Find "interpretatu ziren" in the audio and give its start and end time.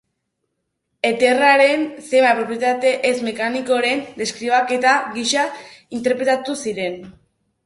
6.01-6.99